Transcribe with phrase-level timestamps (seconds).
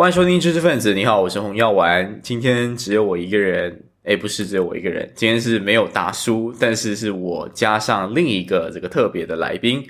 [0.00, 2.20] 欢迎收听知识分子，你好，我是洪耀丸。
[2.22, 9.86] 今天只有我一个人，哎，不是只有我一个人，今天是没有大叔，但是是我加上另一个这个特别的来宾。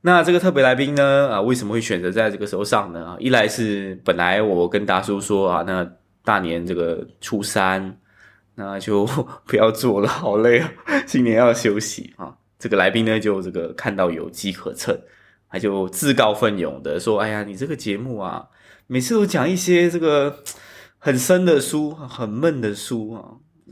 [0.00, 3.14] 那这个特别来宾呢，啊，为什么会选择在这个时候上呢？
[3.20, 5.86] 一来是本来我跟大叔说啊，那
[6.24, 7.98] 大年这个初三，
[8.54, 9.04] 那就
[9.44, 10.72] 不要做了，好累啊，
[11.04, 12.34] 今年要休息啊。
[12.58, 14.98] 这个来宾呢，就这个看到有机可乘，
[15.50, 18.42] 他就自告奋勇的说：“哎呀，你这个节目啊。”
[18.92, 20.42] 每次都讲一些这个
[20.98, 23.22] 很深的书、很闷的书啊，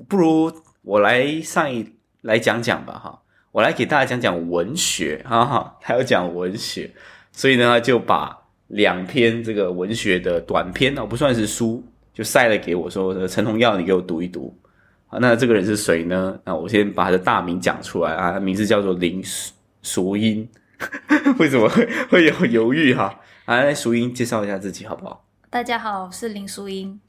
[0.09, 1.85] 不如我来上一
[2.21, 6.89] 来讲讲吧哈，我来给大家讲讲文学哈哈，他要讲文学，
[7.33, 11.83] 所以呢，就把两篇这个文学的短篇哦，不算是书，
[12.15, 14.57] 就晒了给我说：“陈同耀，你给我读一读。”
[15.11, 16.39] 啊，那这个人是谁呢？
[16.45, 19.21] 那我先把他的大名讲出来啊，名字叫做林
[19.83, 20.49] 淑英，
[21.41, 23.19] 为什么会会有犹豫哈？
[23.49, 25.25] 来，淑英介绍一下自己好不好？
[25.49, 27.01] 大家好，我是林淑英。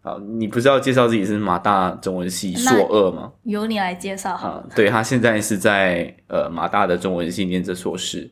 [0.00, 3.32] 好，你不是要介绍自己是马大中文系硕二吗？
[3.42, 4.64] 由你来介绍好。
[4.76, 8.30] 对他现在是在呃马大的中文系念着硕士，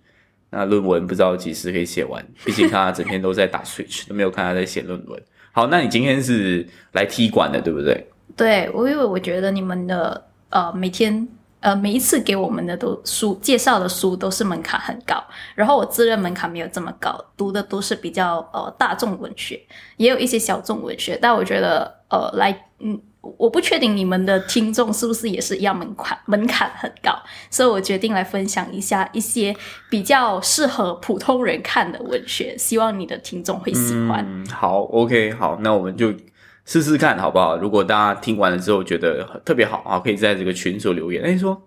[0.49, 5.21] 那论文不知道几时可以写完，毕竟他整天都在打 Switch，都没有看他在写论文。
[5.51, 8.07] 好，那你今天是来踢馆的，对不对？
[8.37, 11.27] 对，我因为我觉得你们的呃每天。
[11.61, 15.23] 呃，每一次给我们的都书介绍的书都是门槛很高，
[15.55, 19.61] 然后我自认门槛没有这么高，读的都是比较呃大众文学，
[19.97, 22.99] 也有一些小众文学，但我觉得呃来嗯，
[23.37, 27.15] 我不确定你们的听众是不是也是一样门槛门槛很高，
[27.51, 29.55] 所以我决定来分享一下一些
[29.91, 34.45] 比较适合普通人看的文学，希望你的听众会喜欢。
[34.51, 36.15] 好，OK，好，那我们就。
[36.65, 37.57] 试试看好不好？
[37.57, 41.23] 如果大家听完了之后觉得特别好啊，可以在这个群组留言。
[41.25, 41.61] 哎，说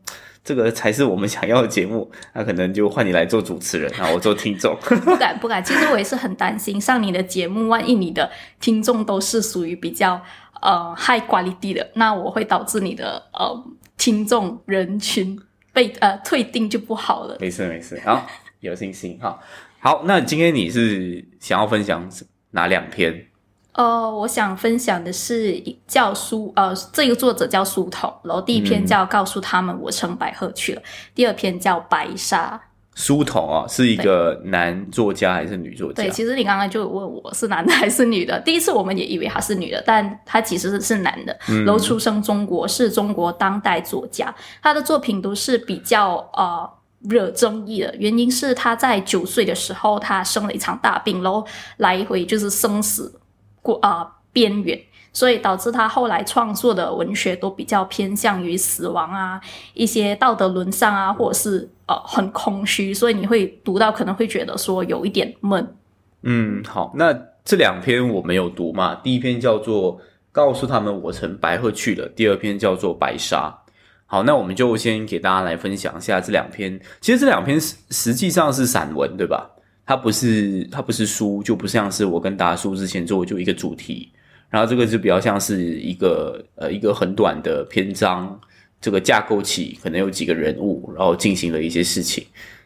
[0.43, 4.77] 这个才是我们想要的节目，那可能就换你来做主持人啊，我做听众。
[5.05, 10.21] 不敢不敢，其实我也是很担心上你的节目，万一你的听众都是属于比较
[10.61, 13.63] 呃 high quality 的，那我会导致你的呃
[13.97, 15.39] 听众人群
[15.71, 17.37] 被呃退订就不好了。
[17.39, 18.25] 没事没事，好
[18.59, 19.39] 有信心哈。
[19.79, 22.09] 好，那今天你是想要分享
[22.51, 23.27] 哪两篇？
[23.73, 30.81] 呃，我想分享的是叫书，呃，这个作者叫书童，然后第一篇叫告诉他们我乘白鹤去了，
[31.15, 32.61] 第二篇叫白沙。
[32.95, 36.03] 书童啊，是一个男作家还是女作家？
[36.03, 41.35] 对，其实你刚刚就问我是男的还是女的，第一次我们也以为他是女的，但他其实是是男的。
[41.65, 46.69] 然后出生中国，是中国当代作家，他的作品都是比较呃
[47.09, 51.43] 惹争议的，原因是他在九岁的时候他生了一场大病，然后
[51.77, 53.19] 来回就是生死。
[53.63, 54.79] 过啊边缘，
[55.11, 59.41] 所以导致他后来创作的文学都比较偏向于死亡啊，
[59.73, 65.75] 一些道德沦丧啊，或者是呃很空虚，所以你会读到可能会觉得说有一点闷。
[66.21, 67.11] 嗯，好，那
[67.43, 69.99] 这两篇我没有读嘛，第一篇叫做
[70.31, 73.59] 告诉他们我乘白鹤去了，第二篇叫做白沙。
[74.05, 76.79] 好，那我们就先给大家来分享一下这两篇。
[77.01, 79.49] 其实这两篇实实际上是散文，对吧？
[79.85, 84.11] 它不是，它不是书，就不像是我跟达叔之前做就一个主题，
[84.49, 88.39] 然后这个就比较像是一个呃一个很短的篇章，
[88.79, 92.25] 这个架构起可能有几个人物，然后进行了一些事情，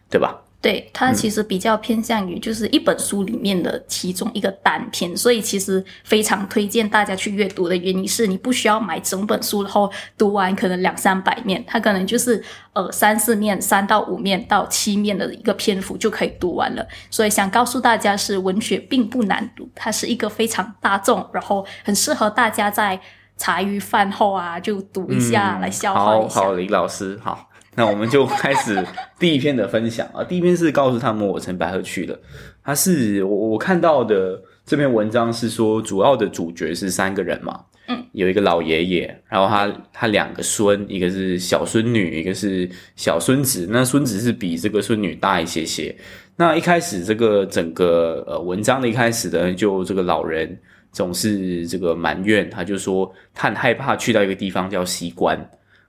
[0.10, 0.40] 对吧？
[0.60, 16.86] 对它其实比较偏向于就是一本书里面的其中一个单篇，所以其实非常推荐大家去阅读的原因是你不需要买整本书，然后读完可能两三百面，它可能就是呃三四面、三到五面到七面的一个篇幅就可以读完了。
[17.12, 23.00] 所以想告诉大家是文学并不难读，它是一个非常大众，然后很适合大家在
[23.38, 26.42] 茶余饭后啊就读一下来消化一下。
[26.42, 27.48] 好，李老师好。
[27.78, 28.84] 那我们就开始
[29.20, 32.20] 第一篇的分享啊，第一篇是告诉他们我乘白鹤去了。
[32.64, 43.68] 他是我我看到的这篇文章是说，主要的主角是三个人嘛，嗯，有一个老爷爷，然后他他两个孙，一个是小孙女，一个是小孙子。
[43.70, 45.96] 那孙子是比这个孙女大一些些。
[46.36, 50.58] 那一开始这个整个呃文章的一开始呢，就这个老人
[50.92, 55.40] 总是这个埋怨，他就说他很害怕去到一个地方叫西关。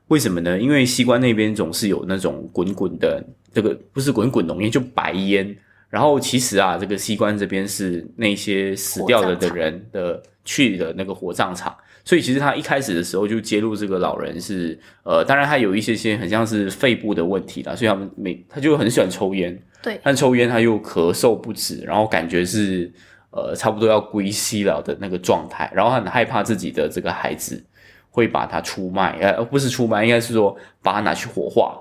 [0.09, 0.59] 为什么呢？
[0.59, 3.23] 因为西关那边总是有那种滚滚的，
[3.53, 5.57] 这个不是滚滚浓烟，就白烟。
[5.91, 11.75] 然后其实啊，这个西关这边是那些死掉了的人的去的那个火葬场，
[12.05, 22.93] 所以其实他一开始的时候就揭露这个老人是呃，当然他有一些些很像是肺部的问题啦，所以他们每他就很喜欢抽烟，对，但抽烟他又咳嗽不止，然后感觉是
[23.31, 27.65] 呃差不多要归西了的那个状态，然后很害怕自己的这个孩子。
[28.11, 31.79] 会把它出卖，呃，不是出卖，应该是说把它拿去火化，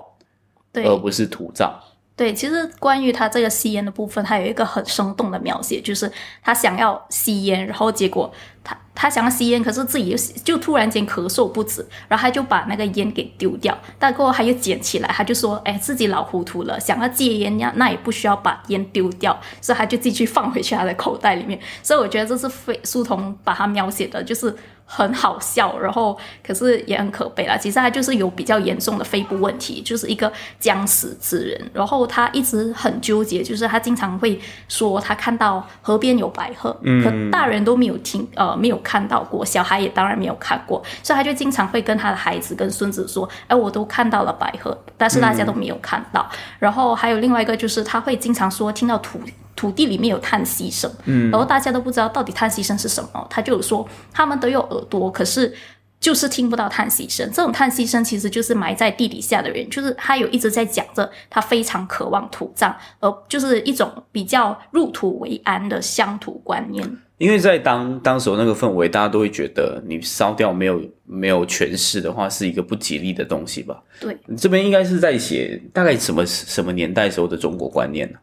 [0.72, 1.72] 对，而不是土葬。
[2.16, 6.10] 对，其实关于他这个吸烟的部分，他有一个很生动的描写，就是
[6.42, 8.28] 他想要吸烟，然后结果
[8.64, 24.52] 他他想要吸烟，可是自己就突然间咳嗽不止，然后他就把那个烟给丢掉，但过后他又捡起来，他就说：“哎，自己老糊涂了，想要戒烟呀，那也不需要把烟丢掉，所以他就继续放回去他的口袋里面。”所以我觉得这是非苏童把他描写的，就是。
[24.90, 27.58] 很好笑，然后可是也很可悲啦。
[27.58, 31.70] 其实他就是有比较严重的肺部问题，就是一个将死之人。
[31.74, 36.72] 然后他一直很纠结，就是他经常会说他看到河边有白鹤，
[37.04, 46.26] 可大人都没有听，呃，没有看到过，小孩也当然没有看过，所以他就经常会跟他的孩子跟孙子说：“哎，我都看到了白鹤，但是大家都没有看到。”
[46.58, 49.20] 然后还有另外一个就是他会经常说听到土。
[49.58, 53.26] 土地里面有叹息声，嗯，然后大家都不知道到底叹息声是什么。
[53.28, 55.52] 他就有说，他们都有耳朵，可是
[55.98, 57.28] 就是听不到叹息声。
[57.32, 66.88] 这种叹息声其实就是埋在地底下的人，就是他有一直在讲着，他非常渴望土葬，而就是一种比较入土为安的乡土观念。
[67.18, 73.82] 因为在当当时那个氛围，大家都会觉得你烧掉没有没有诠释的话，是一个不吉利的东西吧？
[73.98, 78.18] 对，这边应该是在写大概什么什么年代时候的中国观念呢？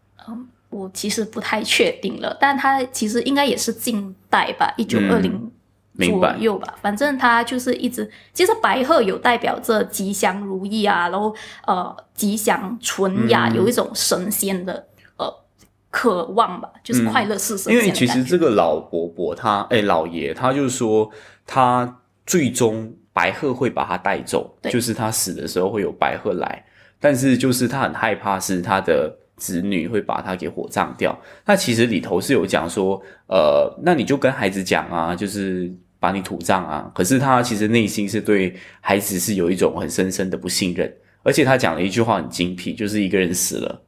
[0.75, 5.31] 我其实不太确定了，但它其实应该也是近代吧，一九二零
[5.97, 6.75] 左右吧。
[6.81, 11.33] 反正它就是一直，其实白鹤有代表着吉祥如意啊，然后
[11.65, 14.85] 呃吉祥纯雅，有一种神仙的
[15.15, 15.33] 呃
[15.89, 17.73] 渴望吧，就是快乐是神仙。
[17.73, 21.09] 因为其实这个老伯伯他哎老爷他就是说
[21.47, 26.65] 他最终白鹤会把他带走，就是他死的时候会有白鹤来，
[26.99, 29.19] 但是就是他很害怕是他的。
[29.37, 31.17] 子女会把他给火葬掉。
[31.45, 36.91] 那其实里头是有讲说，呃，那你就跟孩子讲啊，就是把你土葬啊。
[36.95, 40.91] 可是他其实内心是对孩子是有一种很深深的不信任，
[41.23, 43.81] 而且他讲了一句话很精辟，就是一个人死了，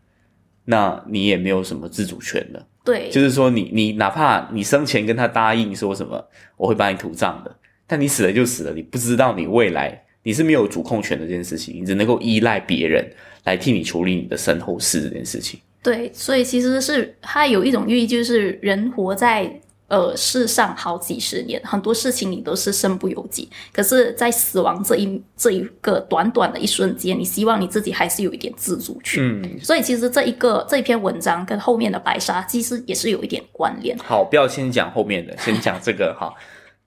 [0.66, 2.68] 那你也没有什么自主权了。
[2.84, 7.56] 对，就是说你你哪怕你生前跟他答应说什么我会把你土葬的，
[7.86, 13.10] 但你死了就死了，你不知道你未来你是没有主控权的这件事情，你只能够依赖别人。
[13.48, 15.58] 来替你处理你的身后事这件事情。
[15.82, 19.50] 对，所以其实是它有一种寓意，就是人活在
[19.88, 23.48] 呃世上好几十年，很多事情你都是身不由己。
[23.72, 29.24] 可是，在死亡这一这一个短短的一瞬间，你希望你自己还是有一点自主权。
[29.24, 33.98] 嗯，所以其实这一个这一篇文章跟后面的白沙其实也是有一点关联。
[34.00, 36.34] 好，不要先讲后面的，先讲这个哈。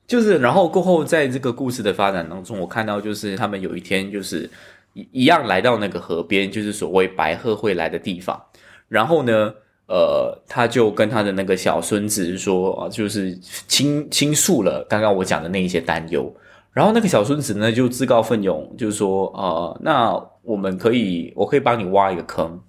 [0.07, 4.51] 就是然后过后，在这个故事的发展当中，我看到就是他们有一天就是。
[4.93, 8.41] 一一样来到那个河边，就是所谓白鹤会来的地方。
[8.89, 9.55] 然后呢，
[9.87, 13.37] 呃，他就跟他的那个小孙子说，啊，就是
[13.69, 16.35] 倾倾诉了刚刚我讲的那一些担忧。
[16.73, 22.61] 然后那个小孙子呢，就自告奋勇，就是说，呃，那我们可以，我可以帮你挖一个坑，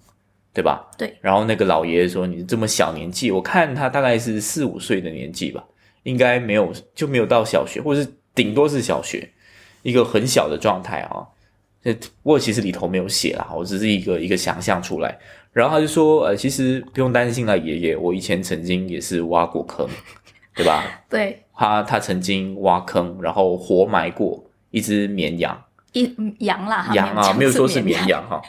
[0.54, 0.90] 对吧？
[0.98, 1.16] 对。
[1.22, 5.64] 然后那个老爷爷说，你这么小年纪，我看他大概是四五岁的年纪吧，
[6.02, 9.30] 应该没有就没有到小学，或者是顶多是小学，
[9.84, 11.26] 一个很小的状态啊。
[11.84, 15.18] 这不过其实里头没有写啦，我只是一个一个想象出来。
[15.52, 19.86] 然后他就说，呃，其实不用担心啦，爷爷，我以前曾经也是挖过坑，
[20.56, 20.84] 对吧？
[21.10, 21.44] 对。
[21.54, 25.62] 他他曾经挖坑，然后活埋过一只绵羊，
[25.92, 28.42] 一羊啦，羊啊，没有说是绵羊哈，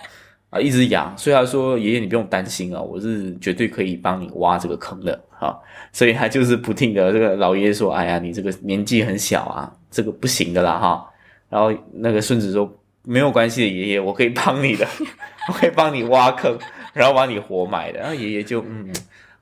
[0.51, 1.13] 啊，一只羊。
[1.19, 5.59] 所以他说，爷爷你不用担心啊，我是绝对可以帮你挖这个坑的哈。
[5.93, 11.11] 所以他就是不停的这个老爷爷说，哎呀，你这个年纪很小啊，这个不行的啦哈。
[11.49, 12.73] 然后那个孙子说。
[13.05, 14.87] 没有关系的，爷爷，我可以帮你的，
[15.49, 16.59] 我可以帮你挖坑，
[16.93, 17.99] 然后把你活埋的。
[17.99, 18.93] 然后爷爷就嗯，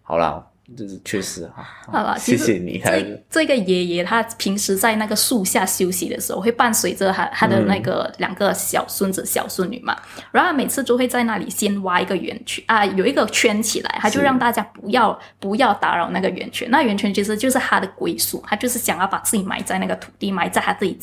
[0.03, 0.43] 好啦，
[0.77, 1.67] 这是确实哈。
[1.93, 2.81] 好了，谢谢你。
[2.83, 9.97] 这这个爷爷他平时在那个树下休息的时候，会伴随着他他的那个两个小孙子小孙女嘛。
[10.31, 16.71] 然后每次都会在那里先挖一个圆圈啊，有一个圈起来，他就让大家不要不要打扰那个圆圈。
[16.71, 20.97] 那圆圈其实就是他的归宿，他就是想要把自己埋在那个土地，埋在他自己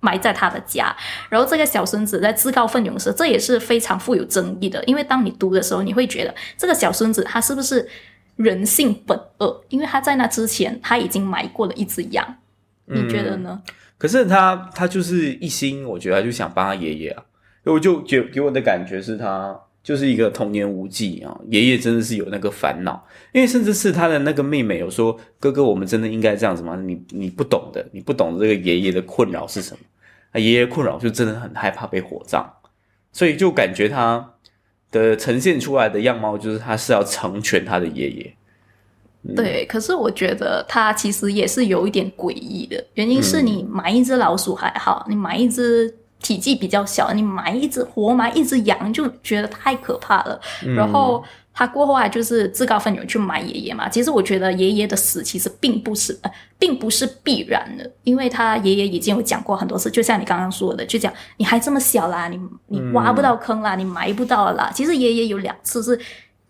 [0.00, 0.94] 埋在他的家，
[1.28, 4.82] 然后这个小孙子在自告奋勇时，这也是非常富有争议的。
[4.84, 7.88] 因为当你读的时候，你会觉得这个小孙子他是不是
[8.36, 9.64] 人性本恶？
[9.68, 12.36] 因为他在那之前他已经埋过了一只羊，
[12.86, 13.62] 你觉得呢？
[13.98, 17.22] 可是他他就是一心，我觉得就想帮他爷爷啊，
[17.64, 19.60] 我就给给我的感觉是他。
[19.82, 26.76] 就是一个童年无忌啊，爷爷真的是有那个烦恼，因为甚至是他的那个妹妹有说：“哥哥，我们真的应该这样子吗？
[26.76, 29.78] 你你不懂的，你不懂这个爷爷的困扰是什么？
[30.32, 32.44] 他爷爷困扰就真的很害怕被火葬，
[33.10, 34.34] 所以就感觉他
[34.90, 38.34] 的呈现出来的样貌就是他是要成全他的爷爷。
[39.34, 45.96] 对，可是我觉得他其实也是有一点诡异的，原因是你买一只老鼠还好，你买一只。
[46.22, 50.40] 体积比较小，你埋一只活埋一只羊就觉得太可怕了。
[50.76, 53.88] 然后他过后啊，就是自告奋勇去埋爷爷嘛。
[53.88, 64.70] 其实我觉得爷爷的死其实并不是，呃，并不是必然的，因为他爷爷已经有讲过很多次，就像你刚刚说的，就讲你还这么小啦，你你挖不到坑啦，你埋不到了啦。
[64.74, 65.98] 其实爷爷有两次是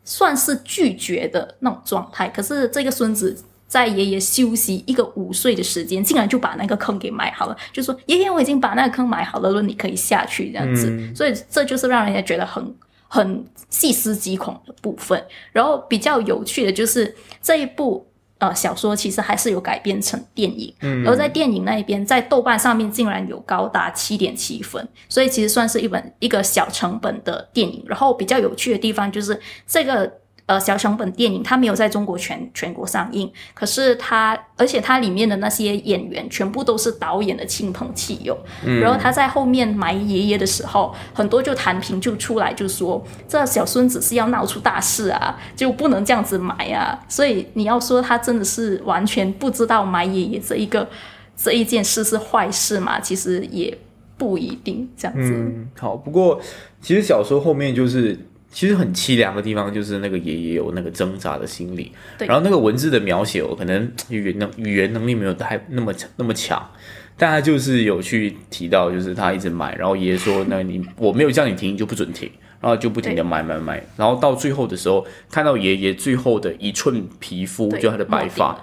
[0.04, 3.36] 算是拒绝的那种状态，可是这个孙子。
[3.70, 11.14] 在爷爷休息一个午睡的时间，竟然就把那个坑给埋好了，就说爷爷我已经把那个坑埋好了，了你可以下去这样子。
[11.14, 12.74] 所以这就是让人家觉得很
[13.06, 15.24] 很细思极恐的部分。
[15.52, 18.04] 然后比较有趣的就是这一部
[18.38, 27.84] 呃小说其实还是有改编成电影，然后在电影那一边在豆瓣上面竟然有高达七点七分，所以其实算是一本一个小成本的电影。
[27.86, 30.18] 然后比较有趣的地方就是这个。
[30.50, 38.36] 呃，小成本电影它没有在中国全全国上映，可是它，而且它里面的那些演员全部都是导演的亲朋戚友。
[38.64, 46.98] 嗯，然后他在后面埋爷爷的时候，很多就弹屏就出来就说，这小孙子是要闹出大事啊，就不能这样子埋啊。
[47.08, 50.88] 所以你要说他真的是完全不知道埋爷爷这一个
[51.36, 52.98] 这一件事是坏事嘛？
[52.98, 53.78] 其实也
[54.18, 55.32] 不一定这样子。
[55.32, 56.40] 嗯，好，不过
[56.82, 58.18] 其实小说后面就是。
[58.52, 66.68] 其实很凄凉的地方就是那个爷爷有那个挣扎的心理，然后那个文字的描写，我可能语言能语言能力没有太那么那么强，
[67.16, 72.28] 但他就是有去提到，就是他一直买，然后爷爷说，那你我没有叫你停，你就不准停，
[72.60, 78.58] 然后就不停的买买买，然后到最后的时候，看到爷爷最后的一寸皮肤，就他的白发，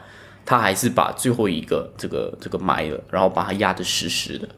[0.46, 4.50] 他还是把最后一个这个这个埋了，然后把它压得实实的。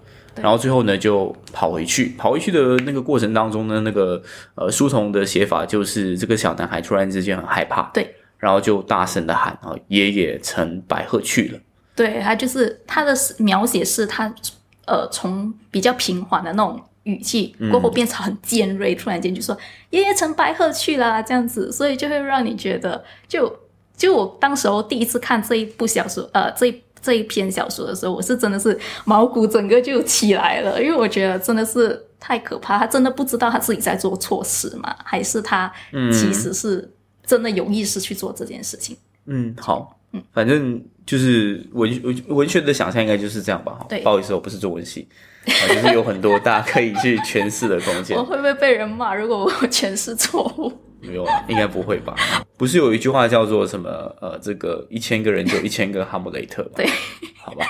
[0.42, 2.16] 然后最后呢，就跑回去。
[2.18, 4.22] 跑回去的那个过程当中呢，那个
[4.56, 11.60] 呃，书童的写法就是这个小男孩突然之间很害怕，对，然后就大声的喊：“啊，爷爷乘白鹤去了。”
[11.96, 14.34] 对他就是他的描写是他
[14.86, 19.58] 呃，从比较平缓的那种语气过后变成很尖锐，突然间就说
[19.92, 23.54] ：“爷爷乘白鹤去啦。”这样子，所以就会让你觉得，就
[23.96, 26.74] 就我当时候第一次看这一部小说，呃，这。
[27.02, 32.78] 这一篇小说的时候，我是真的是毛骨整个就起来了，因为我觉得真的是太可怕。
[32.78, 34.96] 他真的不知道他自己在做错事吗？
[35.04, 35.72] 还是他
[36.12, 36.92] 其实是
[37.26, 38.98] 真的有意识去做这件事情？
[39.26, 43.86] 嗯，好，嗯，反正就是文文文学的想象应该就是这样吧。
[43.88, 45.08] 对，不好意思，我不是中文系，
[45.46, 48.18] 就是有很多大家可以去诠释的空间。
[48.20, 49.14] 我会不会被人骂？
[49.16, 50.72] 如果我诠释错误？
[51.02, 52.16] 没有，应该不会吧？
[52.58, 53.90] 不是有一句话叫做什么？
[54.22, 56.64] 呃，这个一千个人就一千个哈姆雷特。
[56.76, 56.86] 对，
[57.38, 57.66] 好吧。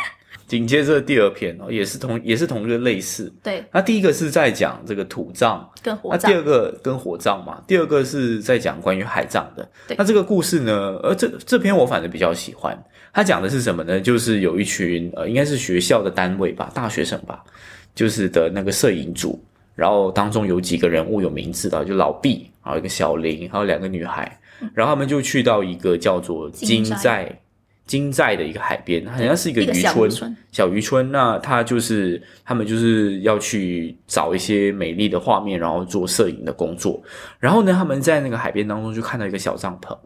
[0.48, 3.31] 紧接着第二篇哦，也是同也是同一个类似。
[3.43, 9.69] 对，那第一个是在讲这个土葬跟火葬，那第二个跟火葬嘛，第二个是在讲关于海葬的。
[9.95, 12.75] 那这个故事呢，呃，这这篇我反正比较喜欢。
[13.13, 14.00] 他讲的是什么呢？
[14.00, 17.43] 就是有一群呃，应该是学校的单位吧，大学生吧，
[17.93, 19.39] 就是的那个摄影组。
[19.75, 24.40] 然后当中有几个人物有名字的，就老毕，还有一个小林，还有两个女孩。
[24.74, 27.34] 然后他们就去到一个叫做金寨
[27.86, 31.12] 金寨的一个海边，好像是一个渔村，小渔村。
[31.12, 37.02] 那他就是他们就是要去找一些美丽的画面，然后做摄影的工作。
[37.40, 39.98] 然后呢，他们在那个海边当中就看到一个小帐篷，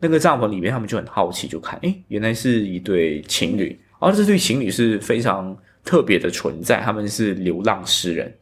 [0.00, 3.78] 那个帐篷里面他们就很好奇，就看，诶，原来是一对情侣。
[4.00, 8.34] 而这对情侣是非常特别的存在，他们是流浪诗人。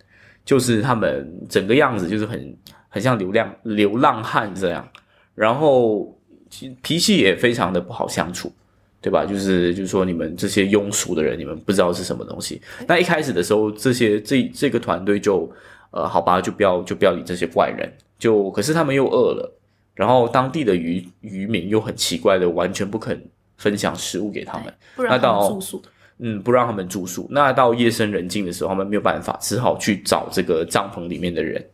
[0.43, 2.57] 就是他们整个样子就是很
[2.91, 4.87] 很像流浪流浪汉这样，
[5.35, 6.15] 然后
[6.51, 8.53] 其脾气也非常的不好相处，
[9.01, 9.25] 对吧？
[9.25, 12.61] 就是就是说你们这些庸俗的人，你们不知道是什么东西。
[12.87, 15.51] 那一开始的时候，这些这这个团队就
[15.93, 17.91] 呃好吧，就不要就不要理这些怪人。
[18.19, 19.59] 就可是他们又饿了，
[19.95, 23.19] 然后当地的渔渔民又很奇怪的，完全不肯
[23.57, 25.83] 分享食物给他们，那到住宿。
[26.23, 27.27] 嗯，不让他们住宿。
[27.31, 31.65] 那到夜深人静的时候，他们没有办法，只好去找这个帐篷里面的人，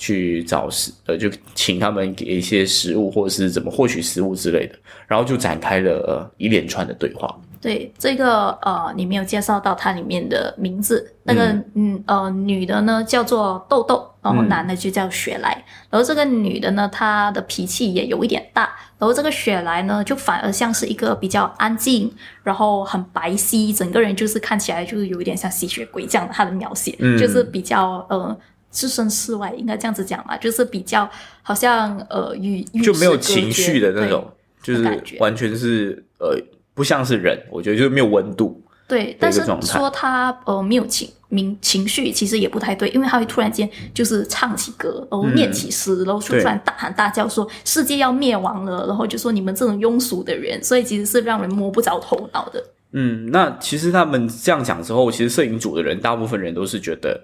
[0.00, 4.74] 去找食，呃，就请他们给一些食物，或者是怎么获取食物之类的。
[5.06, 7.32] 然后就展开了一连串的对话。
[7.60, 11.12] 对这个呃，你没有介绍到它里面的名字。
[11.24, 15.52] 那个嗯呃，女的呢叫做豆豆，然后男的就叫雪莱。
[15.90, 18.62] 然后这个女的呢，她的脾气也有一点大。
[18.98, 22.10] 然后这个雪莱呢，就反而像是一个比较安静，
[22.42, 26.32] 然后很白皙，整个人就是看起来就是有一点像吸血鬼这样的。
[26.32, 28.34] 她的描写就是比较呃
[28.70, 31.08] 置身事外，应该这样子讲吧，就是比较
[31.42, 34.30] 好像呃与就没有情绪的那种，
[34.62, 36.36] 就是完全是呃。
[36.72, 38.58] 不像是人，我觉得就是没有温度。
[38.88, 52.64] 对，但是说他呃没有情明情绪，其实也不太对，因为他会突然间就是唱起歌，然后念起诗，然后突然大喊大叫说世界要灭亡了，然后就说你们这种庸俗的人，所以其实是让人摸不着头脑的。
[52.92, 57.20] 嗯，那其实他们这样讲之后，其实摄影组的人大部分人都是觉得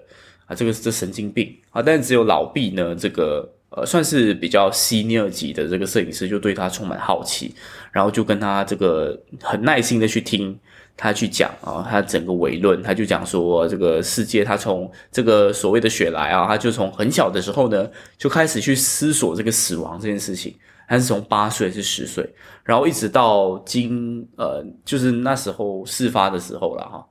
[0.47, 7.53] 啊，这个是这神经病啊，但只有老毕呢，这个呃算是比较 senior 级的这个摄影师，就对他充满好奇，
[7.91, 10.57] 然后就跟他这个很耐心的去听
[10.95, 17.87] 他去讲啊，他整个伪论，他就讲说这个世界，他从这个所谓的雪莱啊，他就从很小的时候呢
[18.17, 20.55] 就开始去思索这个死亡这件事情。
[20.89, 22.25] 他是从八岁是十岁，
[22.63, 27.05] 然后一直到今呃，就是那时候事发的时候了哈，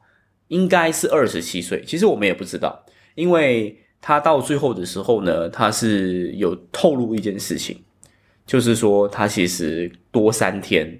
[0.49, 1.85] 应该是二十七岁。
[1.87, 2.83] 其实我们也不知道，
[3.16, 7.82] 因为他到最后的时候呢，他是有透露一件事情，
[8.46, 10.96] 就是说他其实多三天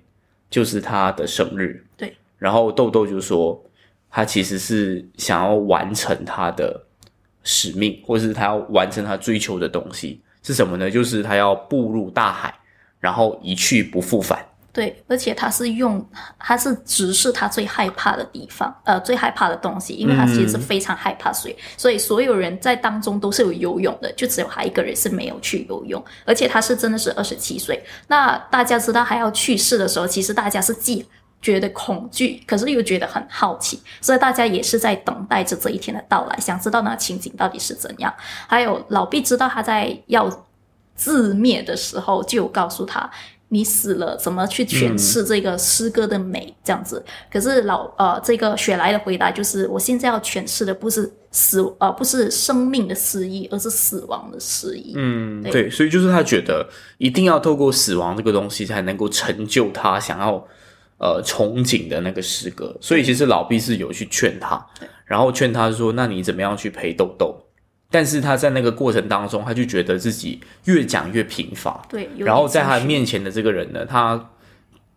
[0.51, 1.87] 就是他的生日。
[1.97, 2.13] 对。
[2.37, 3.65] 然后豆豆就说，
[4.11, 6.85] 他其实是想要完成他的
[7.45, 10.91] 使命，或者是他要完成他追求的东西是什么呢？
[10.91, 12.53] 就是他要步入大海。
[12.99, 14.45] 然后一去不复返。
[14.77, 16.07] 对，而且他是用，
[16.39, 26.05] 他是直视他最害怕的地方，呃，最害怕的东西，因为他其实是非常害怕水，所以所有人在当中都是有游泳的，就只有他一个人是没有去游泳。
[26.27, 27.83] 而且他是真的是二十七岁。
[28.09, 31.07] 那大家知道他要去世的时候，其实大家是既
[31.41, 38.13] 觉得恐惧，可是又觉得很好奇，所以大家也是在等待着这一天的到来，想知道那情景到底是怎样。
[38.47, 40.31] 还有老毕知道他在要。
[40.99, 43.11] 自灭的时候，就告诉他
[43.49, 46.53] 你死了，怎么去诠释这个诗歌的美？
[46.65, 47.05] 这样子。
[47.31, 54.95] 可是老呃，这个雪莱的回答就是：我现在要诠释的不是死呃，不是生命的诗意，而是死亡的诗意。
[54.97, 60.45] 嗯，对，所以就是他觉得一定要透过死亡这个东西，才能够成就他想要
[60.99, 62.77] 呃憧憬的那个诗歌。
[62.81, 64.67] 所以其实老毕是有去劝他，
[65.05, 67.46] 然后劝他说：那你怎么样去陪豆豆？
[67.97, 71.83] 但是他在那个过程当中，他就觉得自己越讲越贫乏。
[71.89, 74.23] 对，然后在他面前的这个人呢，他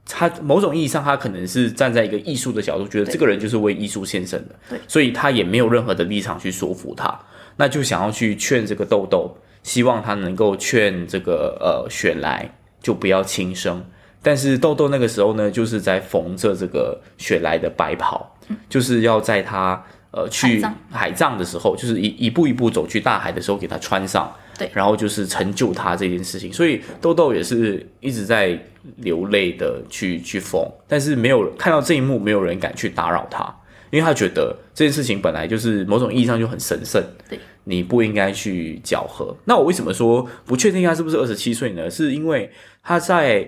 [0.05, 4.55] 他某种意义上，他可能是站在一个艺术的角度，觉得这个人就是为艺术献身的。
[4.69, 7.17] 对，所以他也没有任何的立场去说服他，
[7.55, 13.81] 那就想要去劝这个豆豆，希望他能够劝这个呃雪莱就不要轻生。
[14.21, 18.35] 但是豆豆那个时候呢，就是在缝着这个雪莱的白袍，
[18.67, 19.81] 就是要在他。
[20.11, 26.51] 呃，去海葬的时候，就是一一步一步走去大海的时候，给他穿上，对，然后就是成就他这件事情。
[26.51, 28.59] 所以豆豆也是一直在
[28.97, 33.43] 流泪的去去缝，但是没有看到这一幕，没有人敢去打扰他，
[33.91, 39.35] 因为他觉得这件事情本来就是某种意义上就很神圣，对，你不应该去搅和。
[39.45, 41.87] 那我为什么说不确定他是不是二十七岁呢？
[41.87, 43.47] 是因为他在。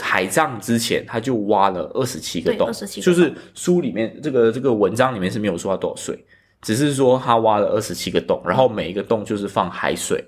[0.00, 6.24] 海葬之前，他就挖了二十七个洞，就是书里面这个这个文章里面是没有说他多少岁，
[6.62, 10.24] 只是说他挖了二十七个洞，然后每一个洞就是放海水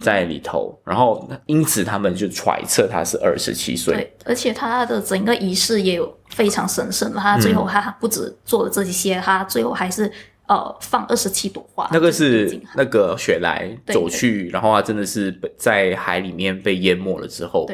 [0.00, 3.94] 在里头，然后因此他们就揣测他是二十七岁。
[3.94, 10.10] 对，而且他的整个仪式也有非常神圣，他最后他不止做了这些，他最后还是
[10.46, 11.88] 呃放二十七朵花。
[11.92, 17.68] 那个是那个雪莱走去，然后他真的是在海里面被淹没了之后。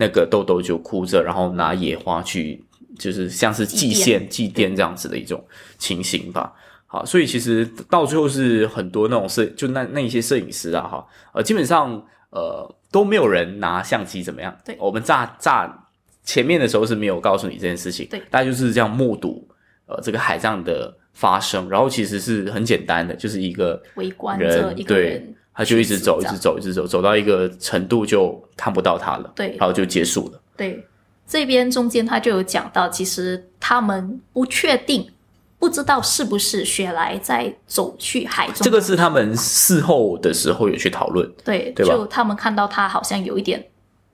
[0.00, 2.64] 那个豆豆就哭着，然后拿野花去，
[2.96, 5.44] 就是像是祭献、祭奠这样子的一种
[5.76, 6.52] 情形吧。
[6.86, 14.56] 好，所以其实到最后是很多那种摄，就那那一些摄影师啊，哈，呃，基本上呃都没有人拿相机怎么样。
[14.64, 15.86] 对，我们炸炸
[16.22, 18.06] 前面的时候是没有告诉你这件事情。
[18.08, 19.46] 对，大家就是这样目睹
[19.86, 25.34] 呃这个海葬的发生，然后其实是很简单的，就是一个围观着一个人。
[25.58, 30.40] 他就一直走，一直走，一直走，走到一个程度就看不到他了，对，然后就结束了。
[30.56, 30.86] 对，
[31.26, 35.10] 这边中间他就有讲到，其实他们不确定，
[35.58, 38.58] 不知道是不是雪莱在走去海中。
[38.60, 43.66] 这个是他们事后的时候有去讨论，对，对就他们看到他好像有一点。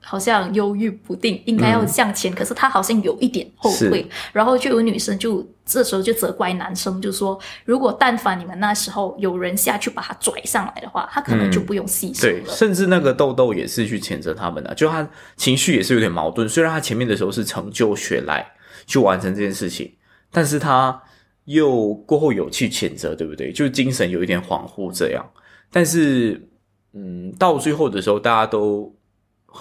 [0.07, 12.43] 好像犹豫不定，应该要向前，可是他好像有一点后悔，然后就有女生就这时候就责怪男生，就说如果但凡你们那时候有人下去把他拽上来的话，他可能就不用牺牲了。
[12.43, 16.47] 对，甚至那个豆豆也是去谴责他们的，就他情绪也是有点矛盾。
[16.47, 18.45] 虽然他前面的时候是成就雪莱
[18.85, 19.91] 去完成这件事情，
[20.31, 21.01] 但是他
[21.45, 23.51] 又过后有去谴责，对不对？
[23.51, 25.25] 就精神有一点恍惚这样。
[25.71, 26.47] 但是，
[26.93, 28.93] 嗯，到最后的时候，大家都。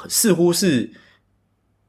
[0.09, 0.91] 似乎是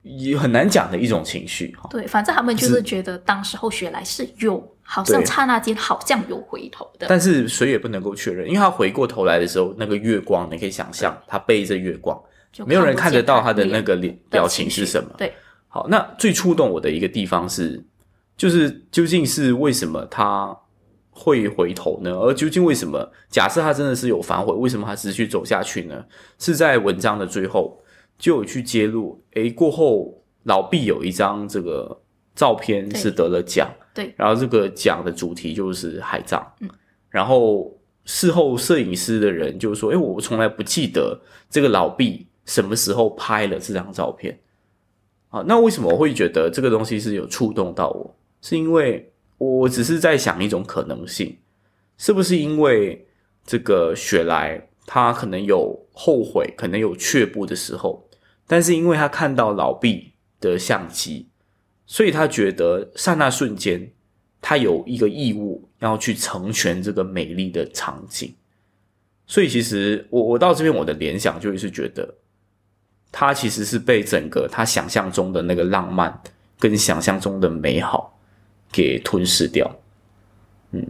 [0.01, 1.87] 也很难讲的一种情绪哈。
[1.89, 12.21] 对，反正他们就是觉得当时候雪莱是有，好像刹那间好像有回头的，但是谁也不能够确认，因为他回过头来的时候，那个月光你可以想象，他背着月光，
[12.67, 15.09] 没有人看得到他的那个脸表情是什么。
[15.17, 15.33] 对，
[15.67, 17.83] 好，那最触动我的一个地方是，
[18.37, 20.55] 就是究竟是为什么他
[21.09, 22.11] 会回头呢？
[22.11, 23.11] 而究竟为什么？
[23.27, 26.05] 假设他真的是有反悔，为什么他持续走下去呢？
[26.37, 27.81] 是在文章的最后。
[28.17, 32.01] 就有去揭露，诶，过后老毕有一张这个
[32.36, 34.13] 照片是得了奖，对。
[34.15, 36.69] 然后这个奖的主题就是海葬，嗯，
[37.10, 37.75] 然后
[38.06, 44.39] 事后摄影师的人就说：“诶，我从来不记得这个老毕什么时候拍了这张照片。”
[45.30, 48.15] 啊，那为什么我会觉得这个东西是有触动到我？
[48.41, 51.36] 是因为我只是在想一种可能性，
[51.97, 53.06] 是不是因为
[53.43, 58.04] 这个雪莱他可能有后悔，可能有却步的时候，
[58.47, 61.27] 但是因为他看到老毕的相机，
[61.86, 63.91] 所以他觉得刹那瞬间，
[64.41, 68.34] 他有一个义务要去成全这个美丽的场景。
[69.27, 72.15] 所以其实我我到这边我的联想就是觉得。
[73.17, 76.21] 他其实是被整个他想象中的那个浪漫
[76.60, 78.19] 跟想象中的美好
[78.69, 79.73] 给吞噬掉，
[80.71, 80.86] 嗯。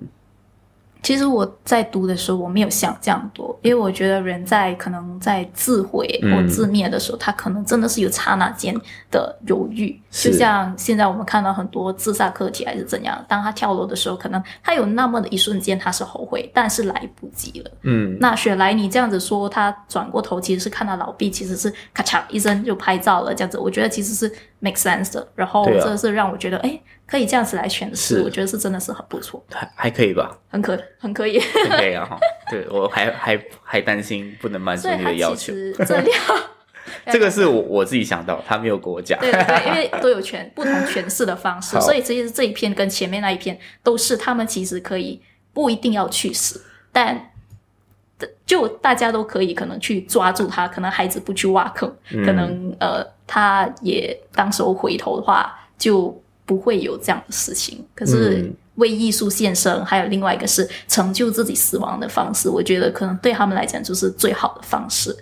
[1.05, 8.75] 其实我在读的时候，我没有想这样多，因为我觉得人在可能在自毁或自灭的时候，他可能真的是有刹那间
[9.11, 9.95] 的犹豫。
[10.09, 17.71] 就像现在我们看到很多自杀课题还是怎样，当他跳楼的时候，可能他有那么的一瞬间他是后悔，但是来不及了。
[17.83, 24.31] 嗯，那雪莱你这样子说，他转过头其实是看到老毕，其实是咔嚓一声就拍照了，这样子，我觉得其实是
[24.65, 25.27] make sense 的。
[25.35, 26.81] 然后这是让我觉得，哎。
[27.07, 31.39] 可以这样子来诠释，我觉得是真的是很不错，还还可以吧，很可很可以，
[31.77, 32.17] 可以啊。
[32.49, 35.53] 对我还还还担心不能满足你的要求，
[35.85, 36.13] 这料
[37.13, 45.21] 这个是我我自己想到，他没有跟我讲，对对对，因为都有全不同诠释的方式，所以其实这一篇跟前面那一篇都是他们其实可以
[45.53, 47.33] 不一定要去死，但
[48.47, 56.15] 就大家都可以可能去抓住他，可能孩子不去挖坑，可能呃他也当时候回头的话就。
[56.47, 57.83] 不会有这样的事情。
[57.95, 65.17] 可是为艺术献身，还有另外一个是成就自己死亡的方式，我觉得可能对他们来讲就是最好的方式。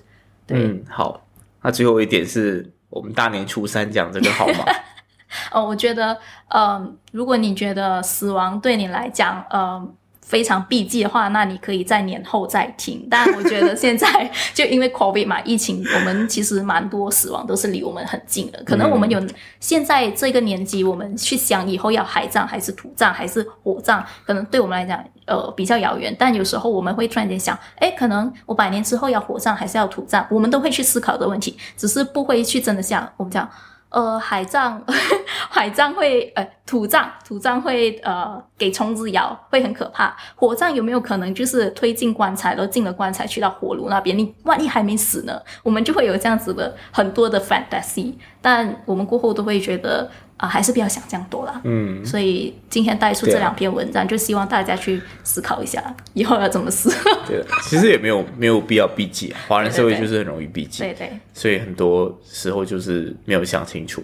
[0.49, 1.25] 嗯，好。
[1.61, 4.65] 那最后一点是我们大年初三讲这个好吗？
[5.53, 6.17] 哦，我觉得，
[6.49, 9.95] 嗯，如果你觉得死亡对你来讲，嗯。
[10.25, 13.07] 非常避忌的话，那你可以在年后再听。
[13.09, 18.63] 但我觉得现在 就因为 COVID 嘛，疫情，我们其实蛮多死亡都是离我们很近的。
[18.65, 19.21] 可能我们有
[19.59, 26.15] 现在这个年纪，我们去想以后要海葬还是土葬还是火葬，可能对我们来讲，呃，比较遥远。
[26.17, 33.47] 但有时候我们会突然间想，哎，可能我百年之后要火葬还是要土葬，我们都会去思考的问题，只是不会去真的像我们讲。
[33.93, 34.81] 呃，海葬，
[35.49, 40.15] 海葬会，呃，土葬，土葬会，呃，给虫子咬，会很可怕。
[40.35, 44.17] 火葬有没有可能就是推进棺材，都进了棺材去到火炉那边？
[44.17, 45.39] 你万一还没死呢？
[45.61, 50.09] 我们就会有这样子的很多的 fantasy，但我们过后都会觉得。
[50.43, 51.61] 啊，还是不要想这样多了。
[51.63, 55.81] 嗯，所以今天带出这两篇文章，就希望大家去思考一下，
[56.15, 56.93] 以后要怎么思。
[57.25, 60.83] 对，其实也没有没有必要避忌啊，华人社会就是很容易避忌。
[60.83, 61.09] 对对。
[61.33, 64.03] 所以很多时候就是没有想清楚。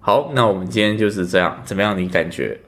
[0.00, 1.98] 好，那我们今天就是这样，怎么样？
[1.98, 2.58] 你感觉？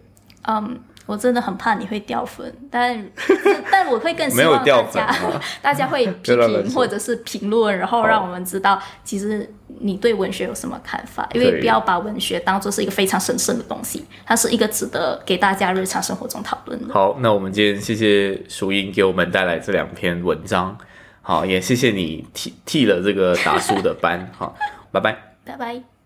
[0.42, 0.78] 嗯。
[1.08, 3.02] 我真的很怕你会掉粉，但
[3.72, 5.16] 但我会更希望大家
[5.62, 16.92] 大家会 批评或者是评论，然后让我们知道其实你对文学有什么看法，因为不要把文学当做是一个非常神圣的东西，它是一个值得给大家日常生活中讨论的。
[16.92, 20.76] 好，那我们今天谢谢淑英给我们带来这两篇文章，
[21.22, 24.54] 好，也谢谢你替替了这个达叔的班，好，
[24.92, 25.16] 拜拜，
[25.46, 25.97] 拜拜。